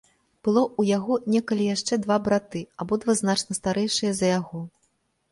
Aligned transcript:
Было 0.45 0.61
ў 0.67 0.81
яго 0.97 1.17
некалі 1.33 1.67
яшчэ 1.75 1.99
два 2.05 2.17
браты, 2.27 2.61
абодва 2.85 3.15
значна 3.19 3.57
старэйшыя 3.59 4.11
за 4.21 4.27
яго. 4.33 4.63